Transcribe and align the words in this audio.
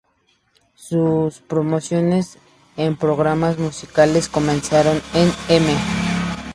Sus 0.77 1.41
promociones 1.41 2.39
en 2.75 2.95
programas 2.97 3.59
musicales 3.59 4.29
comenzaron 4.29 4.99
en 5.13 5.31
"M! 5.47 5.75